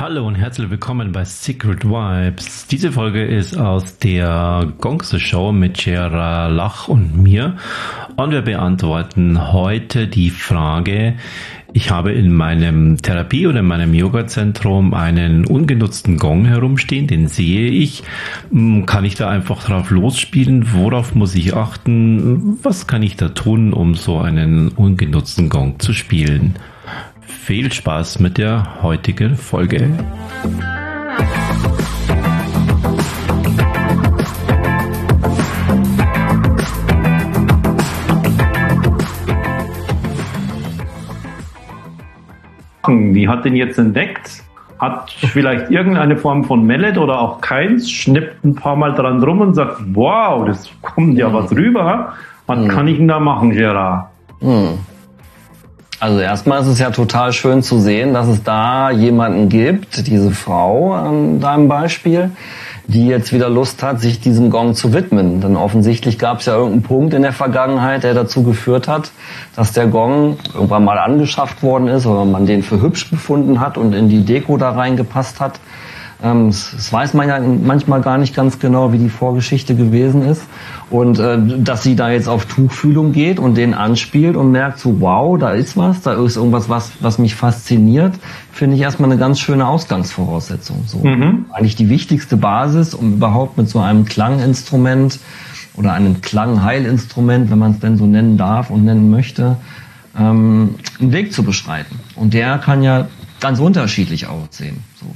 [0.00, 2.68] Hallo und herzlich willkommen bei Secret Vibes.
[2.68, 7.56] Diese Folge ist aus der Gongse Show mit Gera Lach und mir
[8.14, 11.16] und wir beantworten heute die Frage,
[11.72, 17.68] ich habe in meinem Therapie oder in meinem Yoga-Zentrum einen ungenutzten Gong herumstehen, den sehe
[17.68, 18.04] ich.
[18.52, 20.74] Hm, kann ich da einfach drauf losspielen?
[20.74, 22.56] Worauf muss ich achten?
[22.62, 26.54] Was kann ich da tun, um so einen ungenutzten Gong zu spielen?
[27.28, 29.90] Viel Spaß mit der heutigen Folge.
[42.88, 44.42] Die hat den jetzt entdeckt,
[44.78, 49.42] hat vielleicht irgendeine Form von Mellet oder auch keins, schnippt ein paar Mal dran rum
[49.42, 52.14] und sagt, wow, das kommt ja was rüber.
[52.46, 52.68] Was mhm.
[52.68, 54.06] kann ich denn da machen, Gerard?
[54.40, 54.78] Mhm.
[56.00, 60.30] Also erstmal ist es ja total schön zu sehen, dass es da jemanden gibt, diese
[60.30, 62.30] Frau an deinem Beispiel,
[62.86, 65.40] die jetzt wieder Lust hat, sich diesem Gong zu widmen.
[65.40, 69.10] Denn offensichtlich gab es ja irgendeinen Punkt in der Vergangenheit, der dazu geführt hat,
[69.56, 73.76] dass der Gong irgendwann mal angeschafft worden ist oder man den für hübsch befunden hat
[73.76, 75.58] und in die Deko da reingepasst hat.
[76.22, 80.42] Ähm, das weiß man ja manchmal gar nicht ganz genau, wie die Vorgeschichte gewesen ist.
[80.90, 85.00] Und äh, dass sie da jetzt auf Tuchfühlung geht und den anspielt und merkt so,
[85.00, 88.14] wow, da ist was, da ist irgendwas, was, was mich fasziniert,
[88.52, 90.84] finde ich erstmal eine ganz schöne Ausgangsvoraussetzung.
[90.86, 90.98] So.
[90.98, 91.46] Mhm.
[91.52, 95.18] Eigentlich die wichtigste Basis, um überhaupt mit so einem Klanginstrument
[95.76, 99.58] oder einem Klangheilinstrument, wenn man es denn so nennen darf und nennen möchte,
[100.18, 102.00] ähm, einen Weg zu beschreiten.
[102.16, 103.08] Und der kann ja
[103.40, 104.82] ganz unterschiedlich aussehen.
[104.98, 105.06] So.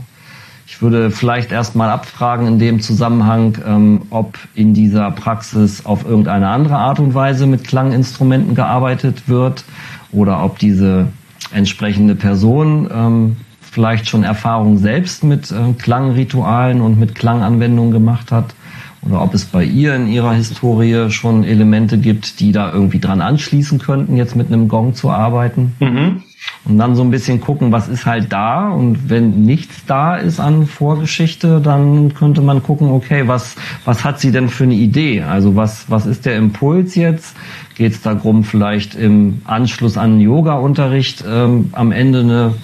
[0.72, 6.48] Ich würde vielleicht erstmal abfragen in dem Zusammenhang, ähm, ob in dieser Praxis auf irgendeine
[6.48, 9.64] andere Art und Weise mit Klanginstrumenten gearbeitet wird
[10.12, 11.08] oder ob diese
[11.52, 18.54] entsprechende Person ähm, vielleicht schon Erfahrung selbst mit äh, Klangritualen und mit Klanganwendungen gemacht hat
[19.02, 23.20] oder ob es bei ihr in ihrer Historie schon Elemente gibt, die da irgendwie dran
[23.20, 25.74] anschließen könnten, jetzt mit einem Gong zu arbeiten.
[25.80, 26.22] Mhm.
[26.64, 28.68] Und dann so ein bisschen gucken, was ist halt da.
[28.70, 34.20] Und wenn nichts da ist an Vorgeschichte, dann könnte man gucken, okay, was, was hat
[34.20, 35.22] sie denn für eine Idee?
[35.22, 37.36] Also was, was ist der Impuls jetzt?
[37.74, 42.54] Geht es darum, vielleicht im Anschluss an Yoga-Unterricht ähm, am Ende eine,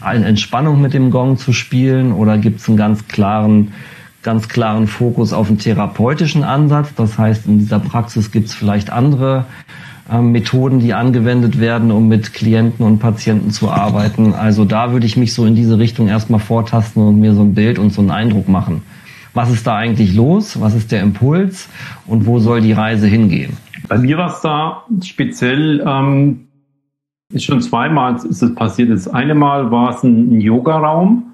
[0.00, 2.12] eine Entspannung mit dem Gong zu spielen?
[2.12, 3.72] Oder gibt es einen ganz klaren
[4.22, 6.92] ganz klaren Fokus auf einen therapeutischen Ansatz.
[6.94, 9.46] Das heißt, in dieser Praxis gibt es vielleicht andere
[10.18, 14.34] Methoden, die angewendet werden, um mit Klienten und Patienten zu arbeiten.
[14.34, 17.54] Also da würde ich mich so in diese Richtung erstmal vortasten und mir so ein
[17.54, 18.82] Bild und so einen Eindruck machen.
[19.34, 20.60] Was ist da eigentlich los?
[20.60, 21.68] Was ist der Impuls?
[22.06, 23.56] Und wo soll die Reise hingehen?
[23.88, 26.48] Bei mir war es da speziell, ähm,
[27.32, 28.90] ist schon zweimal ist es passiert.
[28.90, 31.26] Das eine Mal war es ein, ein Yoga-Raum.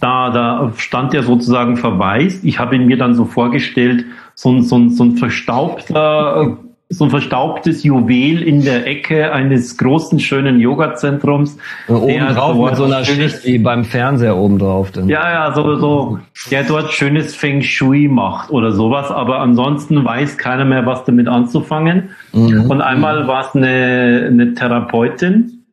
[0.00, 2.44] Da, da stand der sozusagen verwaist.
[2.44, 6.58] Ich habe ihn mir dann so vorgestellt, so ein, so ein, so ein verstaubter
[6.96, 11.56] so ein verstaubtes Juwel in der Ecke eines großen, schönen Yoga-Zentrums.
[11.88, 14.90] Oben drauf mit so einer Schicht wie beim Fernseher oben drauf.
[14.90, 15.08] Denn.
[15.08, 16.18] Ja, ja, so, so,
[16.50, 21.28] der dort schönes Feng Shui macht oder sowas, aber ansonsten weiß keiner mehr, was damit
[21.28, 22.10] anzufangen.
[22.32, 22.70] Mhm.
[22.70, 25.64] Und einmal war es eine, eine Therapeutin,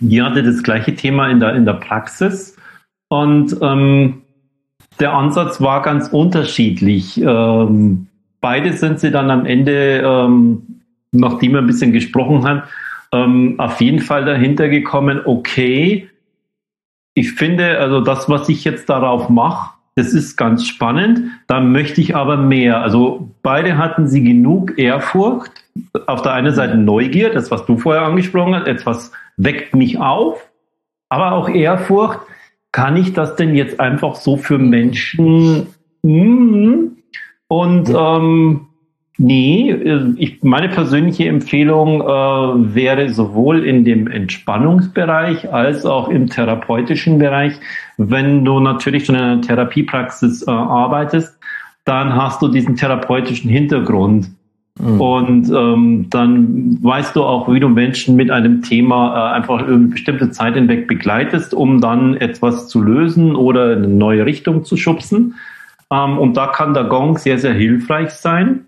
[0.00, 2.56] die hatte das gleiche Thema in der, in der Praxis
[3.08, 4.22] und ähm,
[4.98, 7.20] der Ansatz war ganz unterschiedlich.
[7.20, 8.08] Ähm,
[8.46, 10.62] beide sind sie dann am Ende, ähm,
[11.10, 12.62] nachdem wir ein bisschen gesprochen haben,
[13.10, 16.08] ähm, auf jeden Fall dahinter gekommen, okay,
[17.14, 22.00] ich finde, also das, was ich jetzt darauf mache, das ist ganz spannend, da möchte
[22.00, 22.82] ich aber mehr.
[22.82, 25.50] Also beide hatten sie genug Ehrfurcht.
[26.06, 30.48] Auf der einen Seite Neugier, das, was du vorher angesprochen hast, etwas weckt mich auf,
[31.08, 32.20] aber auch Ehrfurcht.
[32.70, 35.66] Kann ich das denn jetzt einfach so für Menschen
[36.04, 36.95] mm,
[37.48, 38.66] und ähm,
[39.18, 42.04] nee, äh, ich, meine persönliche Empfehlung äh,
[42.74, 47.54] wäre sowohl in dem Entspannungsbereich als auch im therapeutischen Bereich,
[47.96, 51.38] wenn du natürlich schon in einer Therapiepraxis äh, arbeitest,
[51.84, 54.28] dann hast du diesen therapeutischen Hintergrund.
[54.78, 55.00] Mhm.
[55.00, 59.78] Und ähm, dann weißt du auch, wie du Menschen mit einem Thema äh, einfach eine
[59.78, 64.76] bestimmte Zeit hinweg begleitest, um dann etwas zu lösen oder in eine neue Richtung zu
[64.76, 65.36] schubsen.
[65.92, 68.66] Ähm, und da kann der Gong sehr, sehr hilfreich sein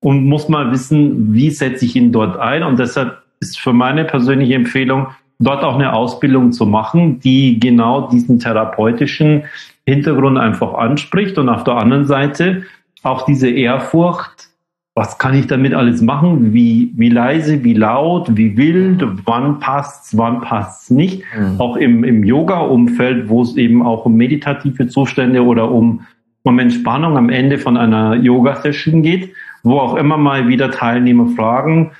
[0.00, 2.62] und muss mal wissen, wie setze ich ihn dort ein.
[2.62, 5.08] Und deshalb ist für meine persönliche Empfehlung,
[5.38, 9.44] dort auch eine Ausbildung zu machen, die genau diesen therapeutischen
[9.86, 12.62] Hintergrund einfach anspricht und auf der anderen Seite
[13.02, 14.50] auch diese Ehrfurcht
[14.96, 16.54] was kann ich damit alles machen?
[16.54, 21.22] Wie, wie leise, wie laut, wie wild, wann passt's, wann passt's nicht?
[21.38, 21.60] Mhm.
[21.60, 26.06] Auch im, im Yoga-Umfeld, wo es eben auch um meditative Zustände oder um,
[26.46, 29.34] um Entspannung am Ende von einer Yoga-Session geht,
[29.64, 31.90] wo auch immer mal wieder Teilnehmer fragen,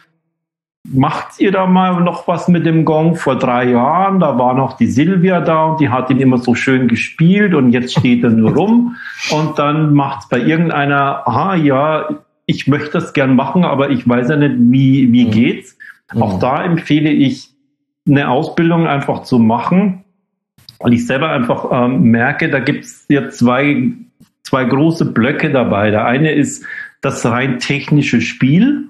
[0.85, 3.17] macht ihr da mal noch was mit dem Gong?
[3.17, 6.55] Vor drei Jahren, da war noch die Silvia da und die hat ihn immer so
[6.55, 8.95] schön gespielt und jetzt steht er nur rum
[9.33, 12.09] und dann macht's bei irgendeiner, aha, ja,
[12.47, 15.31] ich möchte das gern machen, aber ich weiß ja nicht, wie, wie mhm.
[15.33, 15.77] geht's.
[16.15, 16.23] Mhm.
[16.23, 17.51] Auch da empfehle ich,
[18.09, 20.05] eine Ausbildung einfach zu machen.
[20.79, 23.93] Und ich selber einfach ähm, merke, da gibt's ja zwei,
[24.47, 25.91] zwei große Blöcke dabei.
[25.91, 26.65] Der eine ist
[27.01, 28.89] das rein technische Spiel.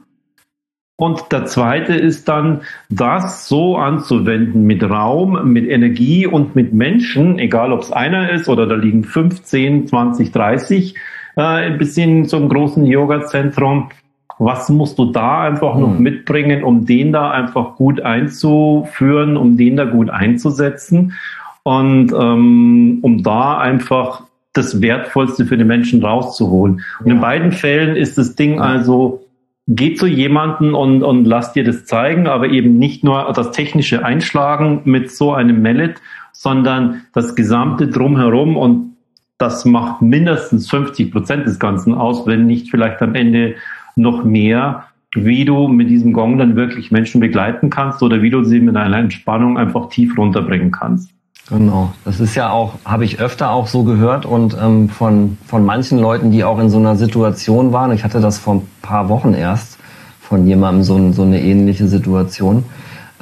[0.98, 7.38] Und der zweite ist dann, das so anzuwenden mit Raum, mit Energie und mit Menschen,
[7.38, 10.94] egal ob es einer ist oder da liegen 15, 20, 30,
[11.36, 13.90] äh, bis hin zum großen Yoga-Zentrum.
[14.38, 16.02] Was musst du da einfach noch mhm.
[16.02, 21.14] mitbringen, um den da einfach gut einzuführen, um den da gut einzusetzen
[21.62, 24.25] und ähm, um da einfach
[24.56, 26.82] das Wertvollste für die Menschen rauszuholen.
[27.00, 29.26] Und in beiden Fällen ist das Ding also,
[29.66, 34.04] geh zu jemanden und, und lass dir das zeigen, aber eben nicht nur das technische
[34.04, 36.00] Einschlagen mit so einem Mallet,
[36.32, 38.96] sondern das gesamte Drumherum und
[39.38, 43.56] das macht mindestens 50 Prozent des Ganzen aus, wenn nicht vielleicht am Ende
[43.96, 48.44] noch mehr, wie du mit diesem Gong dann wirklich Menschen begleiten kannst oder wie du
[48.44, 51.15] sie mit einer Entspannung einfach tief runterbringen kannst.
[51.48, 55.64] Genau, das ist ja auch, habe ich öfter auch so gehört und ähm, von, von
[55.64, 57.92] manchen Leuten, die auch in so einer Situation waren.
[57.92, 59.78] Ich hatte das vor ein paar Wochen erst
[60.20, 62.64] von jemandem so, so eine ähnliche Situation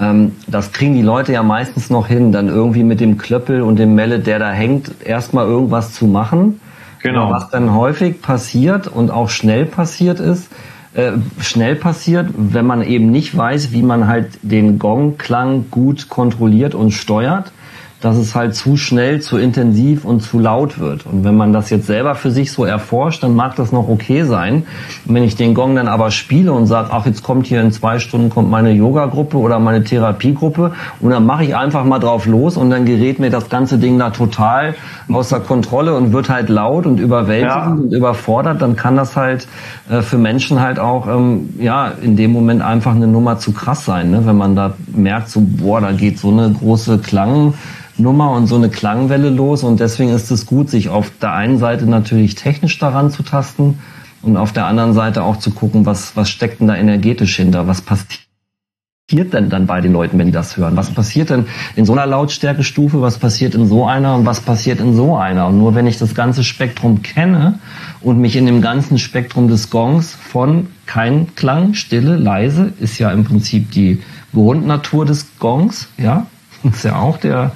[0.01, 3.79] ähm, das kriegen die Leute ja meistens noch hin, dann irgendwie mit dem Klöppel und
[3.79, 6.61] dem Mallet, der da hängt, erstmal irgendwas zu machen.
[7.03, 7.31] Genau.
[7.31, 10.51] Was dann häufig passiert und auch schnell passiert ist,
[10.95, 16.75] äh, schnell passiert, wenn man eben nicht weiß, wie man halt den Gongklang gut kontrolliert
[16.75, 17.53] und steuert,
[18.05, 21.07] dass es halt zu schnell, zu intensiv und zu laut wird.
[21.07, 24.25] Und wenn man das jetzt selber für sich so erforscht, dann mag das noch okay
[24.25, 24.65] sein.
[25.07, 27.73] Und wenn ich den Gong dann aber spiele und sage, ach, jetzt kommt hier in
[27.73, 32.27] zwei Stunden kommt meine Yoga-Gruppe oder meine Therapiegruppe und dann mache ich einfach mal drauf
[32.27, 34.75] los und dann gerät mir das ganze Ding da total
[35.11, 37.71] außer Kontrolle und wird halt laut und überwältigend ja.
[37.71, 39.49] und überfordert, dann kann das halt
[39.89, 43.87] äh, für Menschen halt auch ähm, ja in dem Moment einfach eine Nummer zu krass
[43.87, 44.27] sein, ne?
[44.27, 47.55] wenn man da merkt, so boah, da geht so eine große Klang
[47.97, 51.59] Nummer und so eine Klangwelle los und deswegen ist es gut, sich auf der einen
[51.59, 53.79] Seite natürlich technisch daran zu tasten
[54.23, 57.67] und auf der anderen Seite auch zu gucken, was, was steckt denn da energetisch hinter,
[57.69, 58.25] was passiert
[59.11, 60.77] denn dann bei den Leuten, wenn die das hören?
[60.77, 61.47] Was passiert denn
[61.77, 63.03] in so einer Lautstärkestufe?
[63.03, 65.47] Was passiert in so einer und was passiert in so einer?
[65.47, 67.59] Und nur wenn ich das ganze Spektrum kenne
[68.01, 73.13] und mich in dem ganzen Spektrum des Gongs von kein Klang, Stille, leise, ist ja
[73.13, 74.03] im Prinzip die
[74.33, 76.27] Grundnatur des Gongs, ja,
[76.65, 77.53] ist ja auch der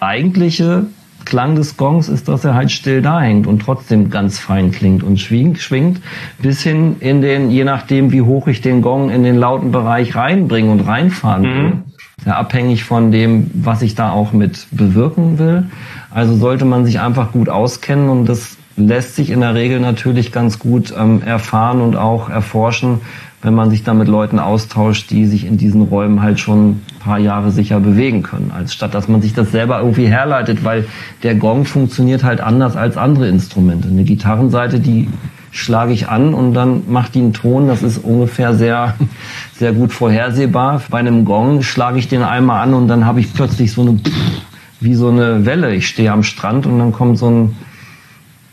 [0.00, 0.86] eigentliche
[1.24, 5.02] Klang des Gongs ist, dass er halt still da hängt und trotzdem ganz fein klingt
[5.02, 6.00] und schwingt, schwingt
[6.38, 10.14] bis hin in den, je nachdem wie hoch ich den Gong in den lauten Bereich
[10.14, 11.50] reinbringen und reinfahren will.
[11.50, 11.82] Mhm.
[12.26, 15.66] Ja, abhängig von dem, was ich da auch mit bewirken will.
[16.10, 20.32] Also sollte man sich einfach gut auskennen und das lässt sich in der Regel natürlich
[20.32, 23.00] ganz gut ähm, erfahren und auch erforschen,
[23.42, 26.82] wenn man sich da mit Leuten austauscht, die sich in diesen Räumen halt schon ein
[26.98, 30.86] paar Jahre sicher bewegen können, als statt dass man sich das selber irgendwie herleitet, weil
[31.22, 33.88] der Gong funktioniert halt anders als andere Instrumente.
[33.88, 35.08] Eine Gitarrenseite, die
[35.52, 38.94] schlage ich an und dann macht die einen Ton, das ist ungefähr sehr,
[39.54, 40.82] sehr gut vorhersehbar.
[40.90, 44.00] Bei einem Gong schlage ich den einmal an und dann habe ich plötzlich so eine,
[44.80, 45.74] wie so eine Welle.
[45.74, 47.56] Ich stehe am Strand und dann kommt so ein,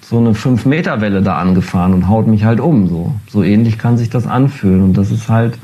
[0.07, 2.87] so eine 5-Meter-Welle da angefahren und haut mich halt um.
[2.87, 3.15] So.
[3.27, 4.83] so ähnlich kann sich das anfühlen.
[4.83, 5.57] Und das ist halt,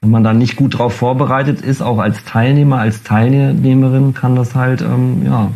[0.00, 4.56] wenn man da nicht gut drauf vorbereitet ist, auch als Teilnehmer, als Teilnehmerin, kann das
[4.56, 5.52] halt, ähm, ja,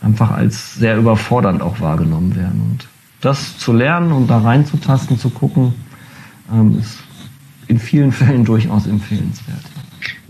[0.00, 2.62] einfach als sehr überfordernd auch wahrgenommen werden.
[2.70, 2.88] Und
[3.20, 5.74] das zu lernen und da reinzutasten, zu gucken,
[6.50, 7.00] ähm, ist
[7.66, 9.60] in vielen Fällen durchaus empfehlenswert.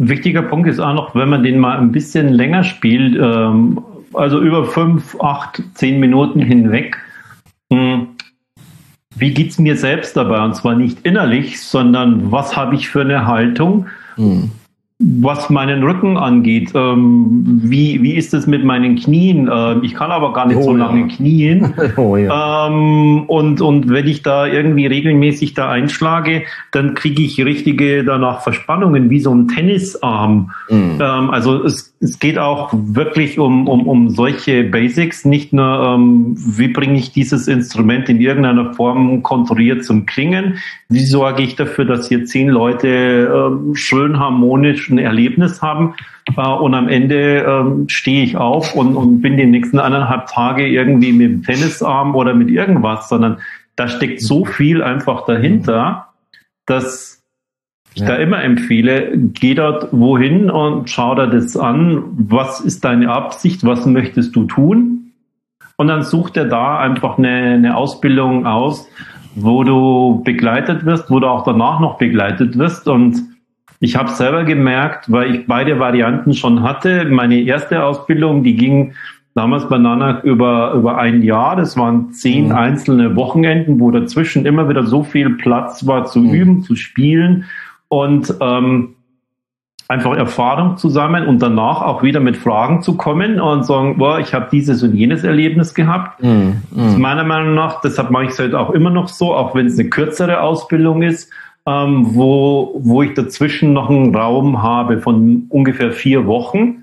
[0.01, 3.79] Ein wichtiger Punkt ist auch noch, wenn man den mal ein bisschen länger spielt, ähm,
[4.15, 6.99] also über fünf, acht, zehn Minuten hinweg.
[7.73, 8.09] Hm,
[9.17, 10.43] wie geht's mir selbst dabei?
[10.45, 13.87] Und zwar nicht innerlich, sondern was habe ich für eine Haltung?
[14.17, 14.51] Mhm
[15.03, 19.49] was meinen Rücken angeht, ähm, wie, wie ist es mit meinen Knien?
[19.53, 21.07] Ähm, ich kann aber gar nicht oh, so lange ja.
[21.07, 21.75] knien.
[21.97, 22.67] oh, ja.
[22.67, 28.43] ähm, und, und wenn ich da irgendwie regelmäßig da einschlage, dann kriege ich richtige danach
[28.43, 30.51] Verspannungen, wie so ein Tennisarm.
[30.69, 31.01] Mhm.
[31.01, 36.69] Also es es geht auch wirklich um, um, um solche Basics, nicht nur, ähm, wie
[36.69, 42.09] bringe ich dieses Instrument in irgendeiner Form kontrolliert zum Klingen, wie sorge ich dafür, dass
[42.09, 45.95] hier zehn Leute ähm, schön harmonisch ein Erlebnis haben?
[46.39, 50.67] Äh, und am Ende ähm, stehe ich auf und, und bin die nächsten anderthalb Tage
[50.67, 53.41] irgendwie mit dem Tennisarm oder mit irgendwas, sondern
[53.77, 56.09] da steckt so viel einfach dahinter,
[56.65, 57.20] dass
[57.95, 58.09] ich ja.
[58.09, 62.05] da immer empfehle, geh dort wohin und schau dir das an.
[62.13, 63.65] Was ist deine Absicht?
[63.65, 65.13] Was möchtest du tun?
[65.77, 68.89] Und dann such dir da einfach eine, eine Ausbildung aus,
[69.35, 72.87] wo du begleitet wirst, wo du auch danach noch begleitet wirst.
[72.87, 73.23] Und
[73.81, 77.07] ich habe selber gemerkt, weil ich beide Varianten schon hatte.
[77.07, 78.93] Meine erste Ausbildung, die ging
[79.35, 81.57] damals bei Nanak über, über ein Jahr.
[81.57, 82.53] Das waren zehn mhm.
[82.53, 86.35] einzelne Wochenenden, wo dazwischen immer wieder so viel Platz war zu mhm.
[86.35, 87.47] üben, zu spielen
[87.91, 88.95] und ähm,
[89.89, 94.33] einfach Erfahrung zusammen und danach auch wieder mit Fragen zu kommen und sagen, boah, ich
[94.33, 96.23] habe dieses und jenes Erlebnis gehabt.
[96.23, 97.01] Mm, mm.
[97.01, 99.77] Meiner Meinung nach, deshalb mache ich es halt auch immer noch so, auch wenn es
[99.79, 101.29] eine kürzere Ausbildung ist,
[101.67, 106.80] ähm, wo, wo ich dazwischen noch einen Raum habe von ungefähr vier Wochen,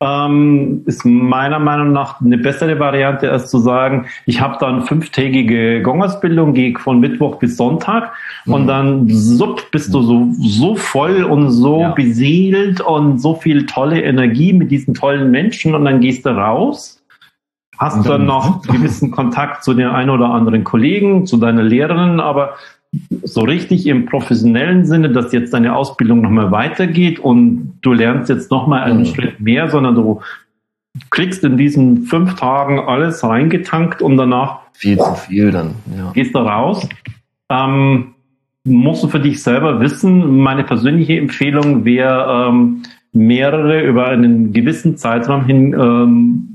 [0.00, 5.82] ähm, ist meiner Meinung nach eine bessere Variante, als zu sagen, ich habe dann fünftägige
[5.82, 8.12] Gongausbildung, gehe von Mittwoch bis Sonntag
[8.44, 8.54] mhm.
[8.54, 11.90] und dann supp, bist du so, so voll und so ja.
[11.90, 16.98] beseelt und so viel tolle Energie mit diesen tollen Menschen und dann gehst du raus
[17.78, 22.20] hast dann, dann noch gewissen Kontakt zu den ein oder anderen Kollegen, zu deiner Lehrerin,
[22.20, 22.54] aber
[23.22, 28.50] so richtig im professionellen Sinne, dass jetzt deine Ausbildung nochmal weitergeht und du lernst jetzt
[28.50, 29.06] nochmal einen mhm.
[29.06, 30.20] Schritt mehr, sondern du
[31.10, 35.74] kriegst in diesen fünf Tagen alles reingetankt und danach viel zu viel dann.
[35.96, 36.12] Ja.
[36.12, 36.88] Gehst du raus.
[37.50, 38.14] Ähm,
[38.64, 40.38] musst du für dich selber wissen.
[40.38, 46.47] Meine persönliche Empfehlung wäre ähm, mehrere über einen gewissen Zeitraum hin ähm,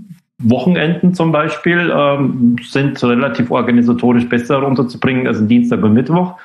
[0.44, 6.36] Wochenenden zum Beispiel ähm, sind relativ organisatorisch besser unterzubringen als Dienstag und Mittwoch.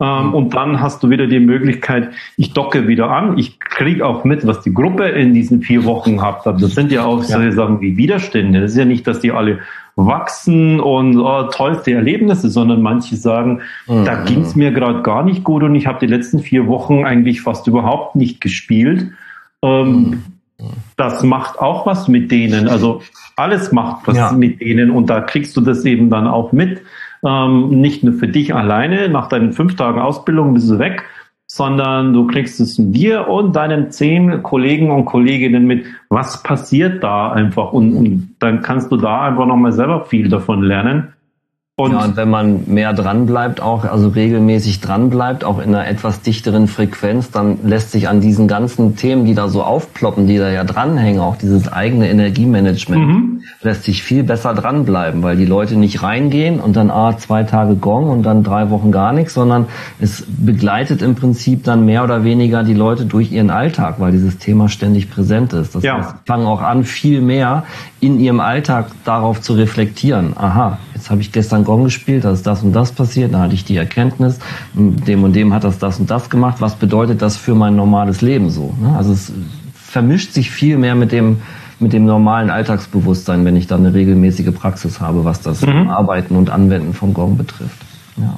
[0.00, 0.34] Ähm, mhm.
[0.34, 4.46] Und dann hast du wieder die Möglichkeit, ich docke wieder an, ich kriege auch mit,
[4.46, 6.62] was die Gruppe in diesen vier Wochen gehabt hat.
[6.62, 7.24] Das sind ja auch ja.
[7.24, 8.60] solche Sachen wie Widerstände.
[8.60, 9.60] Das ist ja nicht, dass die alle
[9.94, 14.04] wachsen und oh, tollste Erlebnisse, sondern manche sagen, mhm.
[14.04, 17.04] da ging es mir gerade gar nicht gut und ich habe die letzten vier Wochen
[17.04, 19.10] eigentlich fast überhaupt nicht gespielt.
[19.62, 20.22] Ähm, mhm
[21.02, 22.68] das macht auch was mit denen.
[22.68, 23.02] Also
[23.36, 24.32] alles macht was ja.
[24.32, 26.82] mit denen und da kriegst du das eben dann auch mit.
[27.24, 31.04] Ähm, nicht nur für dich alleine, nach deinen fünf Tagen Ausbildung bist du weg,
[31.46, 37.32] sondern du kriegst es dir und deinen zehn Kollegen und Kolleginnen mit, was passiert da
[37.32, 41.12] einfach und, und dann kannst du da einfach nochmal selber viel davon lernen.
[41.82, 45.74] Und, ja, und wenn man mehr dran bleibt, auch also regelmäßig dran bleibt, auch in
[45.74, 50.28] einer etwas dichteren Frequenz, dann lässt sich an diesen ganzen Themen, die da so aufploppen,
[50.28, 53.40] die da ja dranhängen, auch dieses eigene Energiemanagement, mhm.
[53.62, 57.74] lässt sich viel besser dranbleiben, weil die Leute nicht reingehen und dann ah, zwei Tage
[57.74, 59.66] Gong und dann drei Wochen gar nichts, sondern
[60.00, 64.38] es begleitet im Prinzip dann mehr oder weniger die Leute durch ihren Alltag, weil dieses
[64.38, 65.74] Thema ständig präsent ist.
[65.74, 65.98] Das ja.
[65.98, 67.64] heißt, fangen auch an, viel mehr
[68.00, 70.32] in ihrem Alltag darauf zu reflektieren.
[70.36, 73.54] Aha, jetzt habe ich gestern Gong gespielt, da ist das und das passiert, da hatte
[73.54, 74.38] ich die Erkenntnis,
[74.74, 78.20] dem und dem hat das das und das gemacht, was bedeutet das für mein normales
[78.20, 78.74] Leben so?
[78.80, 78.94] Ne?
[78.96, 79.32] Also es
[79.74, 81.38] vermischt sich viel mehr mit dem,
[81.78, 85.90] mit dem normalen Alltagsbewusstsein, wenn ich da eine regelmäßige Praxis habe, was das mhm.
[85.90, 87.78] Arbeiten und Anwenden von Gong betrifft.
[88.16, 88.36] Ja.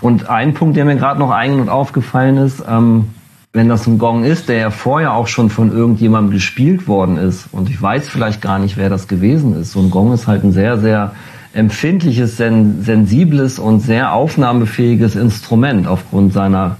[0.00, 3.06] Und ein Punkt, der mir gerade noch ein- und aufgefallen ist, ähm,
[3.52, 7.46] wenn das ein Gong ist, der ja vorher auch schon von irgendjemandem gespielt worden ist
[7.52, 9.72] und ich weiß vielleicht gar nicht, wer das gewesen ist.
[9.72, 11.12] So ein Gong ist halt ein sehr, sehr
[11.54, 16.76] empfindliches, sen sensibles und sehr aufnahmefähiges Instrument aufgrund seiner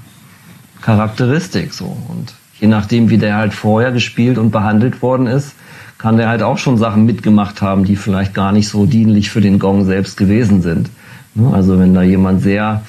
[0.82, 1.96] Charakteristik so.
[2.08, 5.54] Und je nachdem, wie der halt vorher gespielt und behandelt worden ist,
[5.96, 9.40] kann der halt auch schon Sachen mitgemacht haben, die vielleicht gar nicht so dienlich für
[9.40, 10.90] den Gong selbst gewesen sind.
[11.34, 11.50] Ne?
[11.54, 12.82] Also wenn da jemand sehr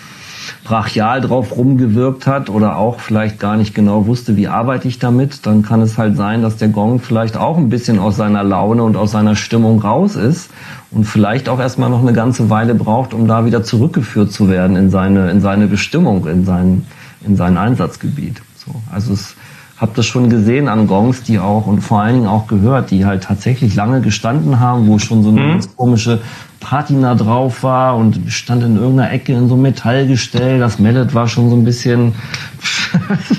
[0.63, 5.45] brachial drauf rumgewirkt hat oder auch vielleicht gar nicht genau wusste, wie arbeite ich damit,
[5.45, 8.83] dann kann es halt sein, dass der Gong vielleicht auch ein bisschen aus seiner Laune
[8.83, 10.49] und aus seiner Stimmung raus ist
[10.91, 14.75] und vielleicht auch erstmal noch eine ganze Weile braucht, um da wieder zurückgeführt zu werden
[14.75, 16.85] in seine, in seine Bestimmung, in sein,
[17.25, 18.41] in sein Einsatzgebiet.
[18.55, 18.71] So.
[18.91, 19.35] Also es,
[19.77, 23.05] habe das schon gesehen an Gongs, die auch und vor allen Dingen auch gehört, die
[23.05, 25.51] halt tatsächlich lange gestanden haben, wo schon so eine mhm.
[25.51, 26.21] ganz komische
[26.61, 30.59] Patina drauf war und stand in irgendeiner Ecke in so einem Metallgestell.
[30.59, 32.13] Das Mallet war schon so ein bisschen,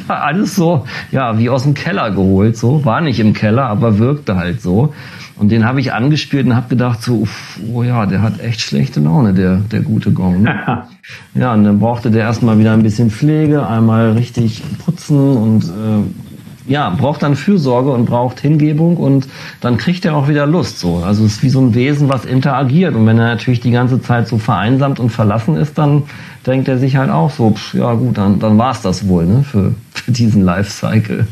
[0.07, 2.85] war alles so, ja, wie aus dem Keller geholt, so.
[2.85, 4.93] War nicht im Keller, aber wirkte halt so.
[5.39, 8.61] Und den habe ich angespielt und habe gedacht so, uff, oh ja, der hat echt
[8.61, 10.43] schlechte Laune, der, der gute Gong.
[10.43, 10.85] Ne?
[11.35, 16.26] ja, und dann brauchte der erstmal wieder ein bisschen Pflege, einmal richtig putzen und äh,
[16.67, 19.29] ja, braucht dann Fürsorge und braucht Hingebung und
[19.61, 21.03] dann kriegt er auch wieder Lust so.
[21.05, 24.01] Also es ist wie so ein Wesen, was interagiert und wenn er natürlich die ganze
[24.01, 26.05] Zeit so vereinsamt und verlassen ist, dann
[26.47, 29.43] denkt er sich halt auch so, pff, ja gut, dann, dann war's das wohl ne,
[29.43, 31.27] für, für diesen Lifecycle.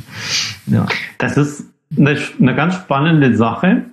[0.67, 0.87] Ja.
[1.19, 3.85] Das ist eine, eine ganz spannende Sache,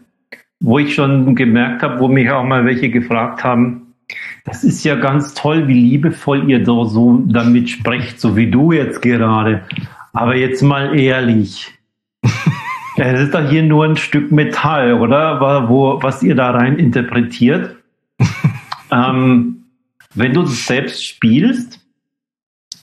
[0.60, 3.82] wo ich schon gemerkt habe, wo mich auch mal welche gefragt haben,
[4.44, 8.72] das ist ja ganz toll, wie liebevoll ihr da so damit sprecht, so wie du
[8.72, 9.62] jetzt gerade.
[10.14, 11.72] Aber jetzt mal ehrlich.
[12.98, 15.70] Es ist doch hier nur ein Stück Metall, oder?
[15.70, 17.78] Wo, was ihr da rein interpretiert.
[18.92, 19.64] ähm,
[20.14, 21.80] wenn du das selbst spielst,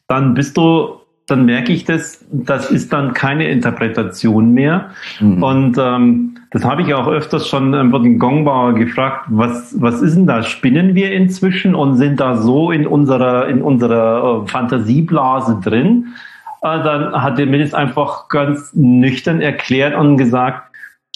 [0.08, 4.90] dann bist du, dann merke ich das, das ist dann keine Interpretation mehr.
[5.20, 5.42] Mhm.
[5.42, 10.16] Und ähm, das habe ich auch öfters schon einfach den Gongbauer gefragt, was, was ist
[10.16, 10.42] denn da?
[10.42, 16.14] Spinnen wir inzwischen und sind da so in unserer, in unserer äh, Fantasieblase drin?
[16.62, 20.62] Dann hat er mir das einfach ganz nüchtern erklärt und gesagt,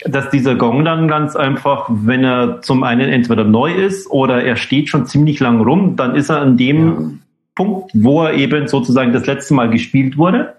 [0.05, 4.57] dass dieser Gong dann ganz einfach, wenn er zum einen entweder neu ist oder er
[4.57, 7.11] steht schon ziemlich lang rum, dann ist er an dem ja.
[7.55, 10.55] Punkt, wo er eben sozusagen das letzte Mal gespielt wurde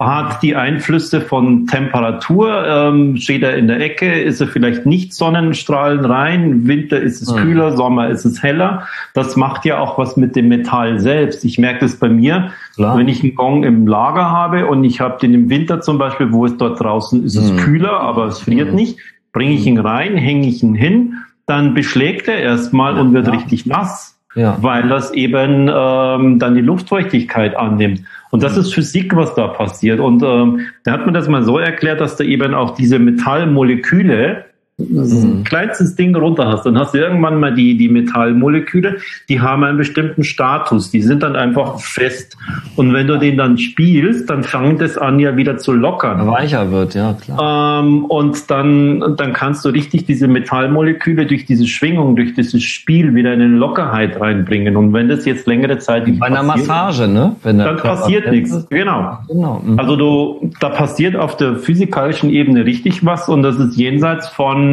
[0.00, 5.12] hat die Einflüsse von Temperatur, ähm, steht er in der Ecke, ist er vielleicht nicht
[5.12, 7.36] Sonnenstrahlen rein, Winter ist es mhm.
[7.36, 8.86] kühler, Sommer ist es heller.
[9.12, 11.44] Das macht ja auch was mit dem Metall selbst.
[11.44, 12.96] Ich merke das bei mir, Klar.
[12.96, 16.32] wenn ich einen Gong im Lager habe und ich habe den im Winter zum Beispiel,
[16.32, 17.58] wo es dort draußen ist, es mhm.
[17.58, 18.76] kühler, aber es friert mhm.
[18.76, 18.98] nicht,
[19.34, 23.34] bringe ich ihn rein, hänge ich ihn hin, dann beschlägt er erstmal und wird ja.
[23.34, 24.16] richtig nass.
[24.36, 24.56] Ja.
[24.60, 28.02] weil das eben ähm, dann die Luftfeuchtigkeit annimmt.
[28.30, 30.00] Und das ist Physik, was da passiert.
[30.00, 34.44] Und ähm, da hat man das mal so erklärt, dass da eben auch diese Metallmoleküle
[34.88, 35.44] mhm.
[35.44, 38.96] kleinstes Ding runter hast, dann hast du irgendwann mal die, die Metallmoleküle,
[39.28, 42.36] die haben einen bestimmten Status, die sind dann einfach fest.
[42.76, 46.26] Und wenn du den dann spielst, dann fängt es an, ja wieder zu lockern.
[46.26, 47.82] Weicher wird, ja, klar.
[47.82, 53.14] Ähm, und dann, dann kannst du richtig diese Metallmoleküle durch diese Schwingung, durch dieses Spiel
[53.14, 54.76] wieder in eine Lockerheit reinbringen.
[54.76, 57.36] Und wenn das jetzt längere Zeit Bei einer Massage, ne?
[57.42, 58.66] Wenn dann passiert nichts.
[58.70, 59.18] Genau.
[59.28, 59.62] genau.
[59.64, 59.78] Mhm.
[59.78, 64.69] Also du, da passiert auf der physikalischen Ebene richtig was und das ist jenseits von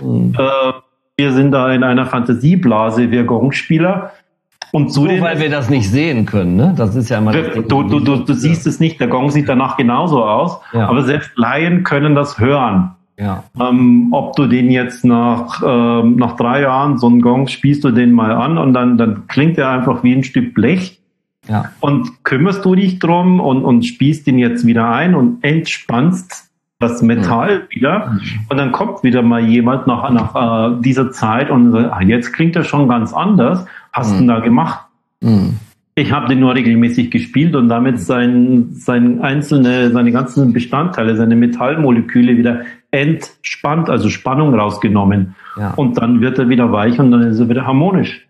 [0.00, 0.34] mhm.
[0.36, 0.72] äh,
[1.16, 4.12] wir sind da in einer Fantasieblase, wir Gongspieler.
[4.72, 6.74] Und so, Nur weil wir das nicht sehen können, ne?
[6.76, 7.32] Das ist ja immer.
[7.32, 10.88] Du, du, du, du siehst es nicht, der Gong sieht danach genauso aus, ja.
[10.88, 12.90] aber selbst Laien können das hören.
[13.18, 13.44] Ja.
[13.58, 17.90] Ähm, ob du den jetzt nach, ähm, nach drei Jahren, so einen Gong, spielst du
[17.90, 21.00] den mal an und dann, dann klingt er einfach wie ein Stück Blech.
[21.48, 21.70] Ja.
[21.80, 26.45] Und kümmerst du dich drum und, und spielst den jetzt wieder ein und entspannst
[26.78, 27.62] das Metall mhm.
[27.70, 28.06] wieder.
[28.06, 28.20] Mhm.
[28.48, 32.32] Und dann kommt wieder mal jemand nach, nach äh, dieser Zeit und sagt, ah, jetzt
[32.32, 33.66] klingt das schon ganz anders.
[33.92, 34.28] Hast du mhm.
[34.28, 34.86] da gemacht?
[35.20, 35.58] Mhm.
[35.98, 41.36] Ich habe den nur regelmäßig gespielt und damit sein, sein einzelne, seine ganzen Bestandteile, seine
[41.36, 45.34] Metallmoleküle wieder entspannt, also Spannung rausgenommen.
[45.56, 45.70] Ja.
[45.70, 48.28] Und dann wird er wieder weich und dann ist er wieder harmonisch.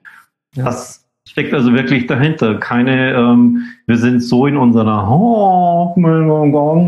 [0.54, 0.66] Ja.
[0.66, 2.58] Das steckt also wirklich dahinter.
[2.58, 5.08] Keine, ähm, wir sind so in unserer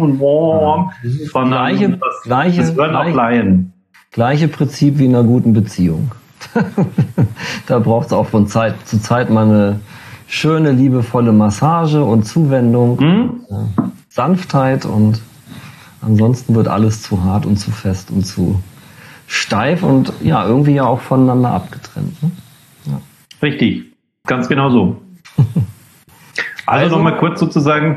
[0.00, 0.90] und oh,
[1.32, 3.72] gleiche, das, gleiche, das auch Laien.
[4.10, 6.12] Gleiche Prinzip wie in einer guten Beziehung.
[7.66, 9.80] da braucht es auch von Zeit zu Zeit mal eine
[10.26, 13.30] schöne, liebevolle Massage und Zuwendung, hm?
[13.48, 15.20] und, Sanftheit und
[16.00, 18.60] ansonsten wird alles zu hart und zu fest und zu
[19.26, 22.22] steif und ja, irgendwie ja auch voneinander abgetrennt.
[22.22, 22.30] Ne?
[22.86, 23.00] Ja.
[23.42, 23.87] Richtig.
[24.28, 24.96] Ganz genau so.
[26.66, 27.96] Also, also nochmal kurz sozusagen.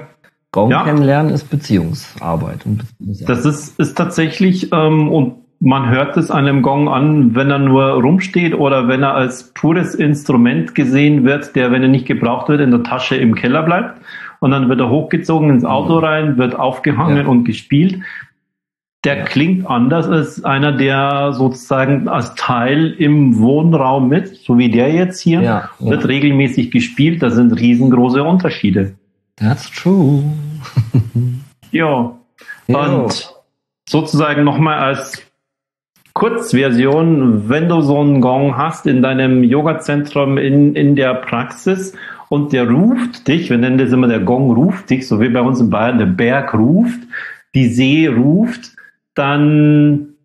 [0.53, 2.65] Gong ja, kennenlernen ist Beziehungsarbeit.
[2.65, 3.37] Und Beziehungsarbeit.
[3.37, 7.83] Das ist, ist tatsächlich, ähm, und man hört es einem Gong an, wenn er nur
[8.01, 12.61] rumsteht oder wenn er als pures Instrument gesehen wird, der, wenn er nicht gebraucht wird,
[12.61, 13.99] in der Tasche im Keller bleibt.
[14.39, 16.05] Und dann wird er hochgezogen ins Auto mhm.
[16.05, 17.27] rein, wird aufgehangen ja.
[17.27, 17.99] und gespielt
[19.03, 24.93] der klingt anders als einer, der sozusagen als Teil im Wohnraum mit, so wie der
[24.93, 27.23] jetzt hier, ja, wird regelmäßig gespielt.
[27.23, 28.93] Da sind riesengroße Unterschiede.
[29.37, 30.23] That's true.
[31.71, 32.15] ja.
[32.67, 33.35] Und
[33.89, 35.23] sozusagen nochmal als
[36.13, 41.93] Kurzversion, wenn du so einen Gong hast in deinem Yoga-Zentrum in, in der Praxis
[42.29, 45.41] und der ruft dich, wir nennen das immer der Gong ruft dich, so wie bei
[45.41, 46.99] uns in Bayern der Berg ruft,
[47.55, 48.75] die See ruft,
[49.13, 50.15] dann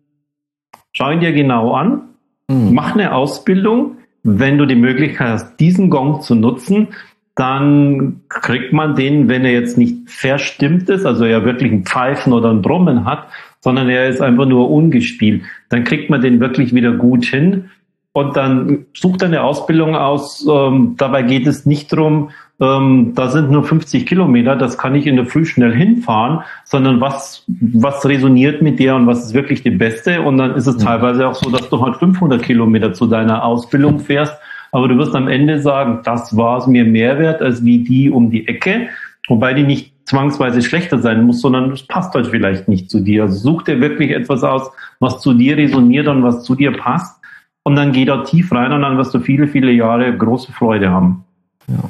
[0.93, 2.01] schau ihn dir genau an,
[2.47, 2.73] mhm.
[2.73, 3.97] mach eine Ausbildung.
[4.23, 6.89] Wenn du die Möglichkeit hast, diesen Gong zu nutzen,
[7.35, 12.33] dann kriegt man den, wenn er jetzt nicht verstimmt ist, also er wirklich ein Pfeifen
[12.33, 13.27] oder ein Brummen hat,
[13.59, 17.69] sondern er ist einfach nur ungespielt, dann kriegt man den wirklich wieder gut hin.
[18.11, 20.47] Und dann sucht eine Ausbildung aus.
[20.49, 25.05] Ähm, dabei geht es nicht darum, ähm, da sind nur 50 Kilometer, das kann ich
[25.05, 29.61] in der Früh schnell hinfahren, sondern was, was resoniert mit dir und was ist wirklich
[29.61, 30.21] die beste?
[30.21, 33.99] Und dann ist es teilweise auch so, dass du halt 500 Kilometer zu deiner Ausbildung
[33.99, 34.33] fährst,
[34.71, 38.09] aber du wirst am Ende sagen, das war es mir mehr wert als wie die
[38.09, 38.89] um die Ecke,
[39.27, 43.23] wobei die nicht zwangsweise schlechter sein muss, sondern es passt halt vielleicht nicht zu dir.
[43.23, 47.21] Also such dir wirklich etwas aus, was zu dir resoniert und was zu dir passt
[47.63, 50.89] und dann geh da tief rein und dann wirst du viele, viele Jahre große Freude
[50.89, 51.25] haben.
[51.67, 51.89] Ja.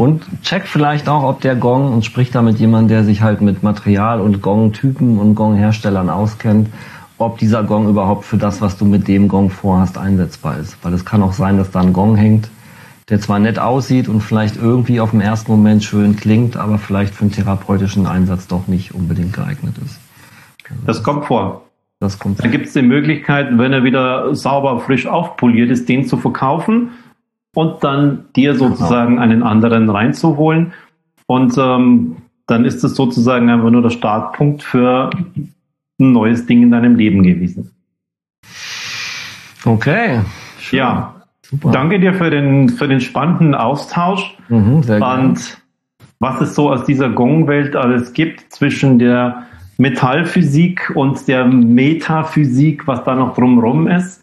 [0.00, 3.42] Und check vielleicht auch, ob der Gong und sprich da mit jemandem, der sich halt
[3.42, 6.70] mit Material und Gong-Typen und Gong-Herstellern auskennt,
[7.18, 10.78] ob dieser Gong überhaupt für das, was du mit dem Gong vorhast, einsetzbar ist.
[10.82, 12.48] Weil es kann auch sein, dass da ein Gong hängt,
[13.10, 17.14] der zwar nett aussieht und vielleicht irgendwie auf den ersten Moment schön klingt, aber vielleicht
[17.14, 20.00] für einen therapeutischen Einsatz doch nicht unbedingt geeignet ist.
[20.70, 21.66] Also das kommt vor.
[21.98, 22.46] Das kommt vor.
[22.46, 26.88] Da gibt es die Möglichkeit, wenn er wieder sauber, frisch aufpoliert ist, den zu verkaufen
[27.54, 28.68] und dann dir genau.
[28.68, 29.22] sozusagen genau.
[29.22, 30.72] einen anderen reinzuholen.
[31.26, 35.10] Und ähm, dann ist es sozusagen einfach nur der Startpunkt für
[36.00, 37.70] ein neues Ding in deinem Leben gewesen.
[39.64, 40.20] Okay.
[40.58, 40.78] Schön.
[40.78, 41.14] Ja.
[41.42, 41.72] Super.
[41.72, 44.36] Danke dir für den, für den spannenden Austausch.
[44.48, 45.60] Mhm, sehr und
[46.20, 49.46] was es so aus dieser Gong-Welt alles gibt zwischen der
[49.78, 54.22] Metallphysik und der Metaphysik, was da noch drumherum ist.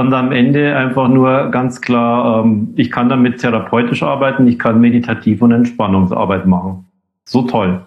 [0.00, 4.80] Und am Ende einfach nur ganz klar, ähm, ich kann damit therapeutisch arbeiten, ich kann
[4.80, 6.86] meditativ und Entspannungsarbeit machen.
[7.24, 7.82] So toll.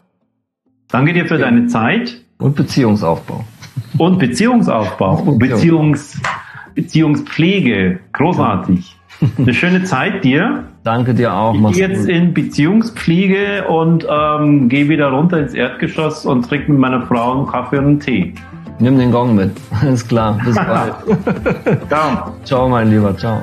[0.90, 1.46] Danke dir für ja.
[1.46, 2.22] deine Zeit.
[2.38, 3.44] Und Beziehungsaufbau.
[3.98, 5.24] Und Beziehungsaufbau.
[5.24, 6.22] Und Beziehungs,
[6.76, 8.00] Beziehungspflege.
[8.12, 8.96] Großartig.
[9.40, 10.66] Eine schöne Zeit dir.
[10.84, 11.56] Danke dir auch.
[11.56, 16.80] Ich gehe jetzt in Beziehungspflege und ähm, gehe wieder runter ins Erdgeschoss und trinke mit
[16.80, 18.36] meiner Frau einen Kaffee und einen Tee.
[18.80, 19.52] Nimm den Gong mit.
[19.82, 20.38] Alles klar.
[20.44, 20.94] Bis bald.
[21.90, 22.34] Ciao.
[22.44, 23.16] Ciao, mein Lieber.
[23.18, 23.42] Ciao.